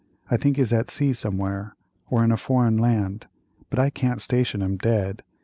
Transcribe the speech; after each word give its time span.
I 0.31 0.35
think 0.37 0.57
he's 0.57 0.73
at 0.73 0.89
sea 0.89 1.13
somewhere, 1.13 1.75
or 2.09 2.23
in 2.23 2.31
a 2.31 2.35
foreign 2.35 2.75
land, 2.77 3.27
but 3.69 3.77
I 3.77 3.91
can't 3.91 4.19
station 4.19 4.59
him 4.63 4.77
dead. 4.77 5.21